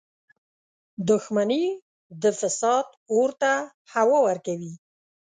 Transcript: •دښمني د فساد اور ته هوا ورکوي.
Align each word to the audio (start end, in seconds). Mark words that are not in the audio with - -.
•دښمني 1.09 1.65
د 2.21 2.23
فساد 2.39 2.85
اور 3.13 3.29
ته 3.41 3.51
هوا 3.93 4.19
ورکوي. 4.27 4.73